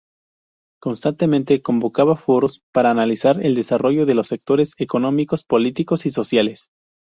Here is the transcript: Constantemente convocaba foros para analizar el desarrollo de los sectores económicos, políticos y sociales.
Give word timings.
Constantemente 0.81 1.61
convocaba 1.61 2.15
foros 2.15 2.63
para 2.73 2.89
analizar 2.89 3.39
el 3.45 3.53
desarrollo 3.53 4.07
de 4.07 4.15
los 4.15 4.29
sectores 4.29 4.73
económicos, 4.79 5.43
políticos 5.43 6.07
y 6.07 6.09
sociales. 6.09 6.69